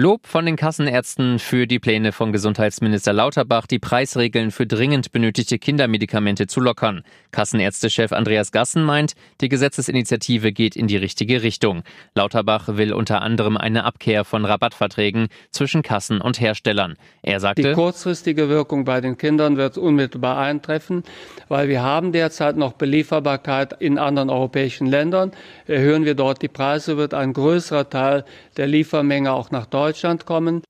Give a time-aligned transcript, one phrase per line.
[0.00, 5.58] Lob von den Kassenärzten für die Pläne von Gesundheitsminister Lauterbach, die Preisregeln für dringend benötigte
[5.58, 7.02] Kindermedikamente zu lockern.
[7.32, 11.82] Kassenärztechef Andreas Gassen meint, die Gesetzesinitiative geht in die richtige Richtung.
[12.14, 16.96] Lauterbach will unter anderem eine Abkehr von Rabattverträgen zwischen Kassen und Herstellern.
[17.20, 21.02] Er sagte, die kurzfristige Wirkung bei den Kindern wird unmittelbar eintreffen,
[21.48, 25.32] weil wir haben derzeit noch Belieferbarkeit in anderen europäischen Ländern.
[25.66, 28.24] Erhöhen wir dort die Preise, wird ein größerer Teil
[28.56, 30.62] der Liefermenge auch nach Deutschland Deutschland kommen.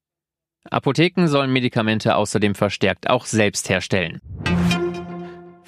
[0.71, 4.19] Apotheken sollen Medikamente außerdem verstärkt auch selbst herstellen.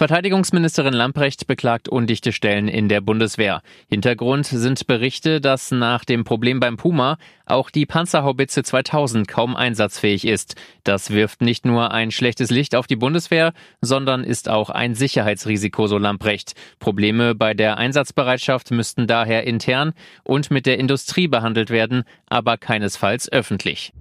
[0.02, 3.62] Verteidigungsministerin Lamprecht beklagt undichte Stellen in der Bundeswehr.
[3.88, 10.26] Hintergrund sind Berichte, dass nach dem Problem beim Puma auch die Panzerhaubitze 2000 kaum einsatzfähig
[10.26, 10.56] ist.
[10.82, 15.86] Das wirft nicht nur ein schlechtes Licht auf die Bundeswehr, sondern ist auch ein Sicherheitsrisiko,
[15.86, 16.54] so Lamprecht.
[16.80, 19.92] Probleme bei der Einsatzbereitschaft müssten daher intern
[20.24, 23.92] und mit der Industrie behandelt werden, aber keinesfalls öffentlich.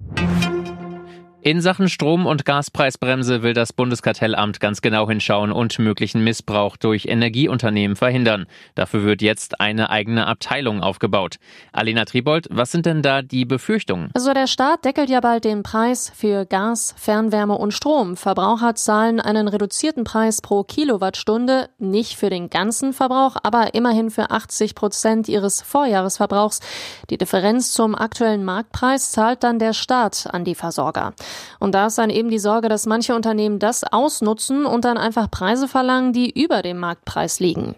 [1.44, 7.06] In Sachen Strom- und Gaspreisbremse will das Bundeskartellamt ganz genau hinschauen und möglichen Missbrauch durch
[7.06, 8.46] Energieunternehmen verhindern.
[8.76, 11.38] Dafür wird jetzt eine eigene Abteilung aufgebaut.
[11.72, 14.10] Alena Tribold, was sind denn da die Befürchtungen?
[14.14, 18.16] Also der Staat deckelt ja bald den Preis für Gas, Fernwärme und Strom.
[18.16, 24.30] Verbraucher zahlen einen reduzierten Preis pro Kilowattstunde, nicht für den ganzen Verbrauch, aber immerhin für
[24.30, 26.60] 80 Prozent ihres Vorjahresverbrauchs.
[27.10, 31.14] Die Differenz zum aktuellen Marktpreis zahlt dann der Staat an die Versorger.
[31.58, 35.30] Und da ist dann eben die Sorge, dass manche Unternehmen das ausnutzen und dann einfach
[35.30, 37.74] Preise verlangen, die über dem Marktpreis liegen.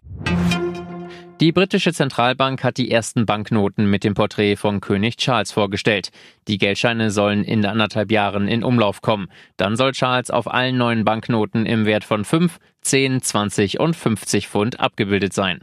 [1.40, 6.10] Die britische Zentralbank hat die ersten Banknoten mit dem Porträt von König Charles vorgestellt.
[6.46, 9.28] Die Geldscheine sollen in anderthalb Jahren in Umlauf kommen.
[9.56, 14.48] Dann soll Charles auf allen neuen Banknoten im Wert von 5, 10, 20 und 50
[14.48, 15.58] Pfund abgebildet sein.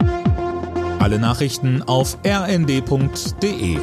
[1.00, 3.78] Alle Nachrichten auf rnd.de